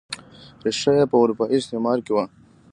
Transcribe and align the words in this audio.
ریښه 0.63 0.91
یې 0.97 1.05
په 1.11 1.15
اروپايي 1.21 1.57
استعمار 1.59 1.97
کې 2.05 2.11
وه. 2.15 2.25